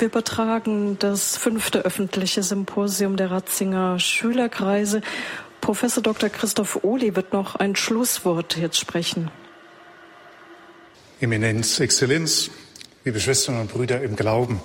[0.00, 5.02] Wir übertragen das fünfte öffentliche Symposium der Ratzinger Schülerkreise.
[5.60, 6.30] Professor Dr.
[6.30, 9.30] Christoph Ohli wird noch ein Schlusswort jetzt sprechen.
[11.20, 12.50] Eminenz, Exzellenz,
[13.04, 14.62] liebe Schwestern und Brüder im Glauben.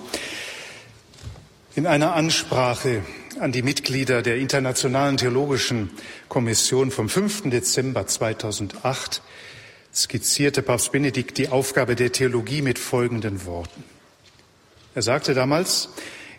[1.76, 3.02] In einer Ansprache
[3.38, 5.90] an die Mitglieder der Internationalen Theologischen
[6.30, 7.50] Kommission vom 5.
[7.50, 9.22] Dezember 2008
[9.94, 13.95] skizzierte Papst Benedikt die Aufgabe der Theologie mit folgenden Worten.
[14.96, 15.90] Er sagte damals,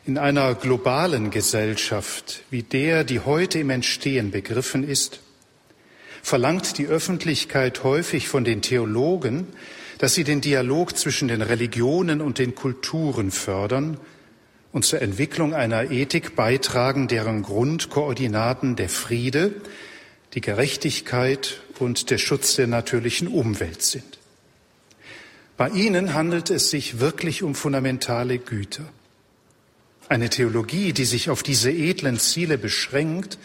[0.06, 5.20] in einer globalen Gesellschaft wie der, die heute im Entstehen begriffen ist,
[6.22, 9.46] verlangt die Öffentlichkeit häufig von den Theologen,
[9.98, 13.98] dass sie den Dialog zwischen den Religionen und den Kulturen fördern
[14.72, 19.52] und zur Entwicklung einer Ethik beitragen, deren Grundkoordinaten der Friede,
[20.32, 24.16] die Gerechtigkeit und der Schutz der natürlichen Umwelt sind.
[25.56, 28.84] Bei ihnen handelt es sich wirklich um fundamentale Güter.
[30.08, 33.38] Eine Theologie, die sich auf diese edlen Ziele beschränkt,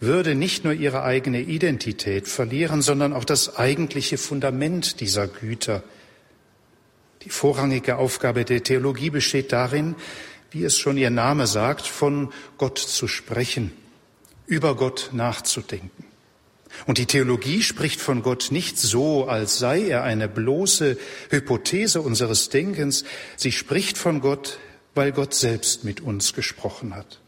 [0.00, 5.82] würde nicht nur ihre eigene Identität verlieren, sondern auch das eigentliche Fundament dieser Güter.
[7.22, 9.94] Die vorrangige Aufgabe der Theologie besteht darin,
[10.50, 13.72] wie es schon ihr Name sagt, von Gott zu sprechen,
[14.46, 16.09] über Gott nachzudenken.
[16.86, 20.96] Und die Theologie spricht von Gott nicht so, als sei er eine bloße
[21.30, 23.04] Hypothese unseres Denkens.
[23.36, 24.58] Sie spricht von Gott,
[24.94, 27.20] weil Gott selbst mit uns gesprochen hat.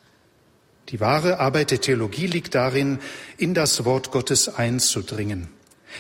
[0.89, 2.99] Die wahre Arbeit der Theologie liegt darin,
[3.39, 5.49] in das Wort Gottes einzudringen,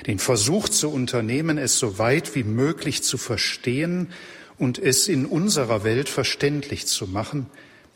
[0.07, 4.09] den Versuch zu unternehmen, es so weit wie möglich zu verstehen
[4.59, 7.47] und es in unserer Welt verständlich zu machen,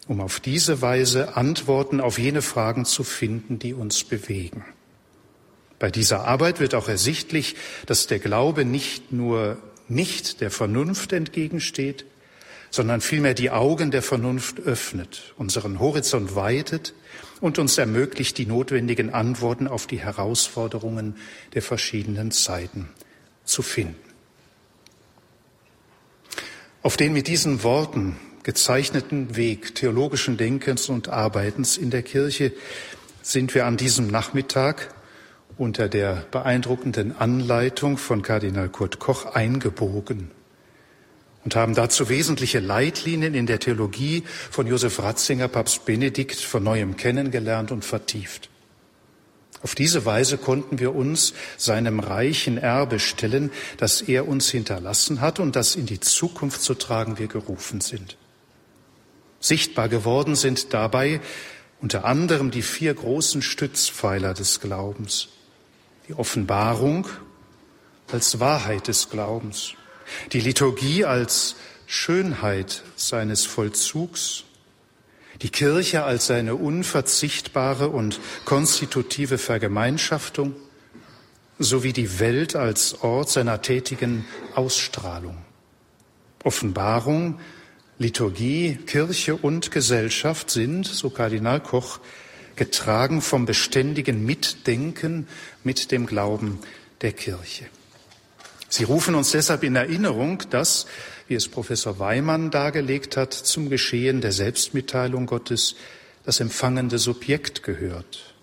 [0.07, 4.65] um auf diese Weise Antworten auf jene Fragen zu finden, die uns bewegen.
[5.79, 12.05] Bei dieser Arbeit wird auch ersichtlich, dass der Glaube nicht nur nicht der Vernunft entgegensteht,
[12.71, 16.95] sondern vielmehr die Augen der Vernunft öffnet, unseren Horizont weitet
[17.41, 21.17] und uns ermöglicht, die notwendigen Antworten auf die Herausforderungen
[21.55, 22.89] der verschiedenen Zeiten
[23.45, 23.97] zu finden.
[26.83, 32.53] Auf den mit diesen Worten gezeichneten Weg theologischen Denkens und Arbeitens in der Kirche
[33.23, 34.95] sind wir an diesem Nachmittag
[35.59, 40.31] unter der beeindruckenden Anleitung von Kardinal Kurt Koch eingebogen
[41.45, 46.97] und haben dazu wesentliche Leitlinien in der Theologie von Josef Ratzinger, Papst Benedikt von neuem
[46.97, 48.51] kennengelernt und vertieft.
[49.63, 55.41] Auf diese Weise konnten wir uns seinem reichen Erbe stellen, das er uns hinterlassen hat
[55.41, 58.17] und das in die Zukunft zu tragen wir gerufen sind.
[59.41, 61.21] Sichtbar geworden sind dabei
[61.81, 65.29] unter anderem die vier großen Stützpfeiler des Glaubens
[66.09, 67.07] die Offenbarung
[68.13, 69.75] als Wahrheit des Glaubens,
[70.33, 71.57] die Liturgie als
[71.87, 74.45] Schönheit seines Vollzugs,
[75.43, 80.55] die Kirche als seine unverzichtbare und konstitutive Vergemeinschaftung
[81.59, 84.25] sowie die Welt als Ort seiner tätigen
[84.55, 85.39] Ausstrahlung.
[86.45, 87.41] Offenbarung,
[87.99, 91.99] Liturgie, Kirche und Gesellschaft sind, so Kardinal Koch,
[92.57, 95.29] getragen vom beständigen Mitdenken
[95.63, 96.59] mit dem Glauben
[97.03, 97.67] der Kirche.
[98.69, 100.87] Sie rufen uns deshalb in Erinnerung, dass,
[101.29, 105.77] wie es Professor Weimann dargelegt hat, zum Geschehen der Selbstmitteilung Gottes
[106.25, 108.35] das empfangende Subjekt gehört.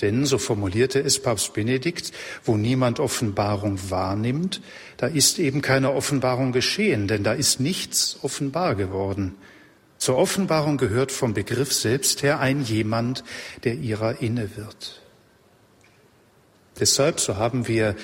[0.00, 2.12] Denn, so formulierte es Papst Benedikt,
[2.44, 4.60] wo niemand Offenbarung wahrnimmt,
[4.96, 9.36] da ist eben keine Offenbarung geschehen, denn da ist nichts offenbar geworden.
[10.00, 13.22] Zur Offenbarung gehört vom Begriff selbst her ein jemand,
[13.64, 15.02] der ihrer inne wird.
[16.80, 17.94] Deshalb, so haben wir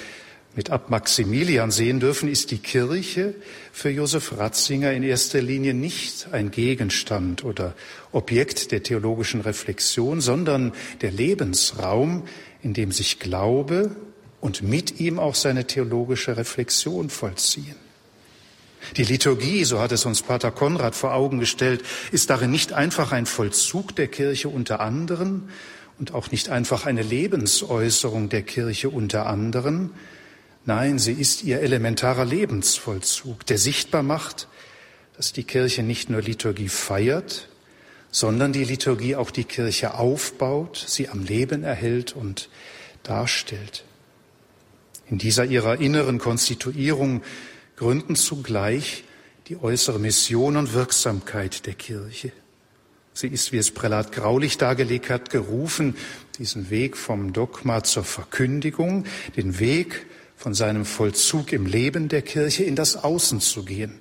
[0.54, 3.34] mit Ab Maximilian sehen dürfen, ist die Kirche
[3.72, 7.74] für Josef Ratzinger in erster Linie nicht ein Gegenstand oder
[8.12, 12.24] Objekt der theologischen Reflexion, sondern der Lebensraum,
[12.62, 13.96] in dem sich Glaube
[14.42, 17.85] und mit ihm auch seine theologische Reflexion vollziehen.
[18.96, 21.82] Die Liturgie, so hat es uns Pater Konrad vor Augen gestellt,
[22.12, 25.48] ist darin nicht einfach ein Vollzug der Kirche unter anderen
[25.98, 29.90] und auch nicht einfach eine Lebensäußerung der Kirche unter anderen.
[30.64, 34.48] Nein, sie ist ihr elementarer Lebensvollzug, der sichtbar macht,
[35.16, 37.48] dass die Kirche nicht nur Liturgie feiert,
[38.10, 42.48] sondern die Liturgie auch die Kirche aufbaut, sie am Leben erhält und
[43.02, 43.84] darstellt.
[45.08, 47.22] In dieser ihrer inneren Konstituierung
[47.76, 49.04] gründen zugleich
[49.48, 52.32] die äußere Mission und Wirksamkeit der Kirche.
[53.14, 55.96] Sie ist, wie es Prälat Graulich dargelegt hat, gerufen,
[56.38, 59.04] diesen Weg vom Dogma zur Verkündigung,
[59.36, 60.06] den Weg
[60.36, 64.00] von seinem Vollzug im Leben der Kirche in das Außen zu gehen,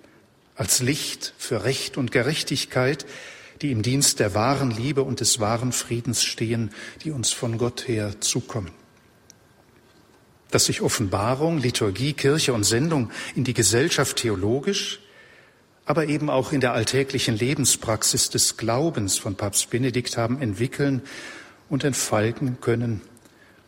[0.55, 3.05] als Licht für Recht und Gerechtigkeit,
[3.61, 6.71] die im Dienst der wahren Liebe und des wahren Friedens stehen,
[7.03, 8.71] die uns von Gott her zukommen.
[10.51, 14.99] Dass sich Offenbarung, Liturgie, Kirche und Sendung in die Gesellschaft theologisch,
[15.85, 21.01] aber eben auch in der alltäglichen Lebenspraxis des Glaubens von Papst Benedikt haben entwickeln
[21.69, 23.01] und entfalten können,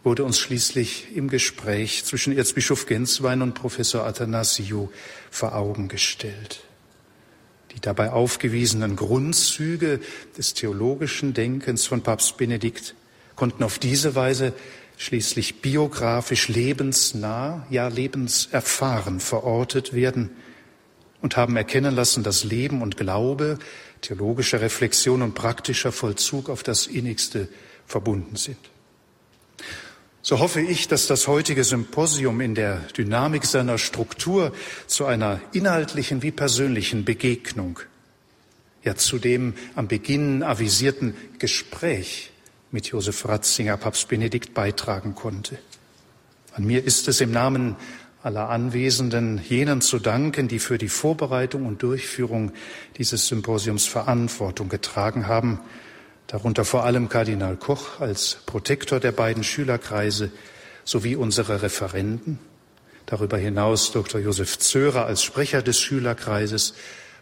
[0.04, 4.90] wurde uns schließlich im Gespräch zwischen Erzbischof Genswein und Professor Athanasiou
[5.30, 6.64] vor Augen gestellt.
[7.76, 10.00] Die dabei aufgewiesenen Grundzüge
[10.38, 12.96] des theologischen Denkens von Papst Benedikt
[13.36, 14.54] konnten auf diese Weise
[14.98, 20.32] schließlich biografisch lebensnah, ja lebenserfahren verortet werden
[21.22, 23.60] und haben erkennen lassen, dass Leben und Glaube,
[24.02, 27.48] theologische Reflexion und praktischer Vollzug auf das innigste
[27.86, 28.58] verbunden sind.
[30.22, 34.52] So hoffe ich, dass das heutige Symposium in der Dynamik seiner Struktur
[34.86, 37.80] zu einer inhaltlichen wie persönlichen Begegnung,
[38.84, 42.32] ja zu dem am Beginn avisierten Gespräch
[42.72, 45.58] mit Josef Ratzinger, Papst Benedikt, beitragen konnte.
[46.54, 47.76] An mir ist es im Namen
[48.24, 52.52] aller Anwesenden jenen zu danken, die für die Vorbereitung und Durchführung
[52.98, 55.60] dieses Symposiums Verantwortung getragen haben,
[56.28, 60.32] darunter vor allem Kardinal Koch als Protektor der beiden Schülerkreise
[60.84, 62.40] sowie unsere Referenten,
[63.06, 64.20] darüber hinaus Dr.
[64.20, 66.74] Josef Zörer als Sprecher des Schülerkreises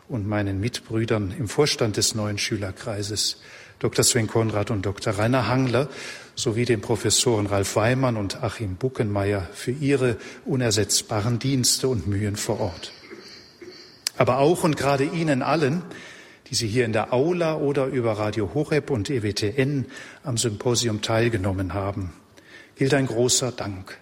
[0.08, 3.42] und meinen Mitbrüdern im Vorstand des neuen Schülerkreises,
[3.80, 4.04] Dr.
[4.04, 5.18] Sven Konrad und Dr.
[5.18, 5.90] Rainer Hangler,
[6.36, 12.60] sowie den Professoren Ralf Weimann und Achim Buckenmeier für ihre unersetzbaren Dienste und Mühen vor
[12.60, 12.92] Ort.
[14.18, 15.84] Aber auch und gerade Ihnen allen,
[16.50, 19.86] die Sie hier in der Aula oder über Radio Horeb und EWTN
[20.24, 22.14] am Symposium teilgenommen haben,
[22.76, 23.98] gilt ein großer Dank.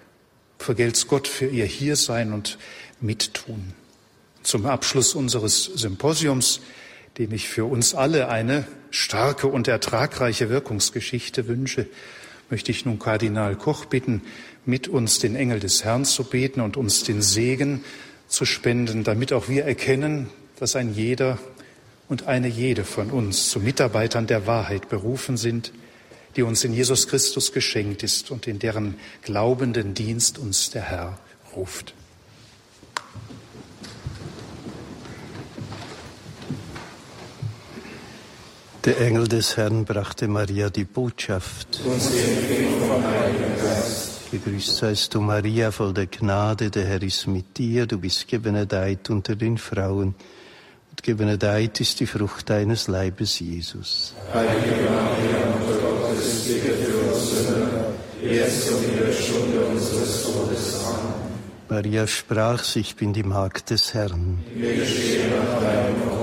[0.59, 2.57] Vergelt's Gott für Ihr Hiersein und
[3.01, 3.73] Mittun.
[4.43, 6.61] Zum Abschluss unseres Symposiums,
[7.17, 11.87] dem ich für uns alle eine starke und ertragreiche Wirkungsgeschichte wünsche,
[12.49, 14.21] möchte ich nun Kardinal Koch bitten,
[14.65, 17.83] mit uns den Engel des Herrn zu beten und uns den Segen
[18.27, 20.29] zu spenden, damit auch wir erkennen,
[20.59, 21.39] dass ein jeder
[22.07, 25.73] und eine jede von uns zu Mitarbeitern der Wahrheit berufen sind,
[26.35, 31.19] die uns in Jesus Christus geschenkt ist und in deren glaubenden Dienst uns der Herr
[31.55, 31.95] ruft.
[38.85, 41.79] Der Engel des Herrn brachte Maria die Botschaft.
[44.29, 49.09] Gegrüßt seist du, Maria, voll der Gnade, der Herr ist mit dir, du bist gebenedeit
[49.09, 50.15] unter den Frauen
[50.89, 54.15] und gebenedeit ist die Frucht deines Leibes, Jesus.
[54.33, 57.85] Heilige Maria, Mutter Gottes, bitte für uns Sünder,
[58.21, 60.83] jetzt und in der Stunde unseres Todes.
[60.83, 61.13] Amen.
[61.69, 64.43] Maria sprach, ich bin die Magd des Herrn.
[64.53, 66.22] Geschehe nach deinem Wort.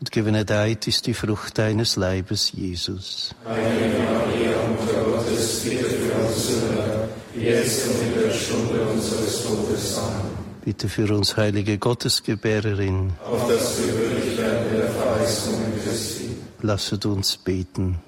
[0.00, 3.34] und gebenedeit ist die Frucht deines Leibes, Jesus.
[3.44, 9.98] Heilige Maria, Mutter Gottes, bitte für uns Sünder, jetzt und in der Stunde unseres Todes.
[9.98, 10.38] Amen.
[10.64, 16.28] Bitte für uns, heilige Gottesgebärerin, Auf das wir würdig werden der Verheißungen Christi.
[16.62, 17.98] lasset uns beten.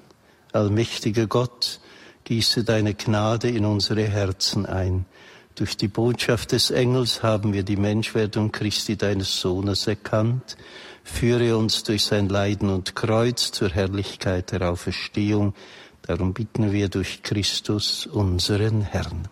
[0.53, 1.79] Allmächtiger Gott,
[2.25, 5.05] gieße deine Gnade in unsere Herzen ein.
[5.55, 10.55] Durch die Botschaft des Engels haben wir die Menschwerdung Christi deines Sohnes erkannt.
[11.13, 15.53] Führe uns durch sein Leiden und Kreuz zur Herrlichkeit der Auferstehung.
[16.01, 19.27] Darum bitten wir durch Christus, unseren Herrn.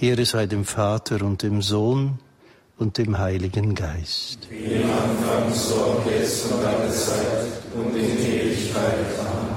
[0.00, 2.18] Ehre sei dem Vater und dem Sohn
[2.78, 4.48] und dem Heiligen Geist.
[4.48, 9.06] Wie im Anfang, so jetzt und alle Zeit und in Ewigkeit.
[9.20, 9.52] Amen.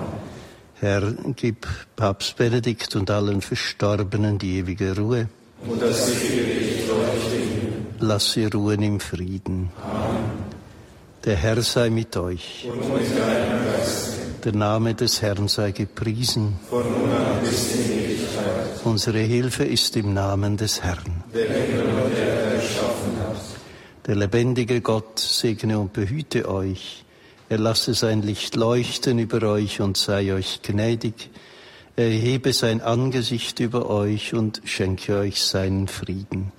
[0.75, 5.29] Herr, gib Papst Benedikt und allen Verstorbenen die ewige Ruhe.
[5.65, 7.86] Und das sichere Licht leuchte ihm.
[8.00, 9.72] Lass sie ruhen im Frieden.
[11.25, 12.67] Der Herr sei mit euch.
[12.72, 13.08] Und mit
[14.44, 16.60] Der Name des Herrn sei gepriesen.
[16.70, 18.05] von nun an bis in
[18.84, 21.24] Unsere Hilfe ist im Namen des Herrn.
[21.34, 23.41] der Himmel und Erde erschaffen hat.
[24.05, 27.03] Der lebendige Gott segne und behüte euch.
[27.50, 31.32] Er lasse sein Licht leuchten über euch und sei euch gnädig.
[31.96, 36.51] Er erhebe sein Angesicht über euch und schenke euch seinen Frieden.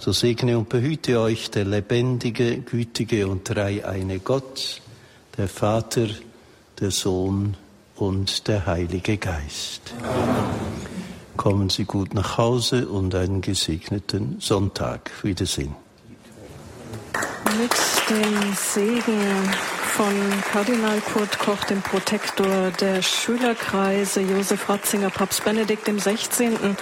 [0.00, 4.80] So segne und behüte euch der lebendige, gütige und dreieine Gott,
[5.36, 6.06] der Vater,
[6.80, 7.54] der Sohn
[7.96, 9.92] und der Heilige Geist.
[10.02, 10.40] Amen.
[11.36, 15.10] Kommen Sie gut nach Hause und einen gesegneten Sonntag.
[15.22, 15.76] Wiedersehen.
[17.58, 19.20] Mit dem Segen
[19.86, 20.14] von
[20.52, 26.74] Kardinal Kurt Koch, dem Protektor der Schülerkreise, Josef Ratzinger, Papst Benedikt XVI.,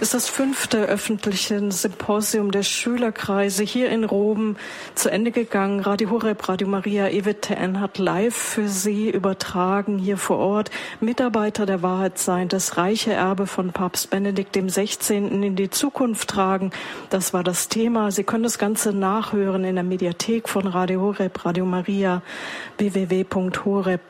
[0.00, 4.56] ist das fünfte öffentliche Symposium der Schülerkreise hier in Rom
[4.94, 5.80] zu Ende gegangen.
[5.80, 10.70] Radio Horeb, Radio Maria, EWTN hat live für Sie übertragen hier vor Ort.
[11.00, 15.16] Mitarbeiter der Wahrheit sein, das reiche Erbe von Papst Benedikt XVI.
[15.16, 16.70] in die Zukunft tragen.
[17.10, 18.12] Das war das Thema.
[18.12, 22.22] Sie können das Ganze nachhören in der Mediathek von Radio Horeb, Radio Maria,
[22.78, 24.06] www.horeb.org.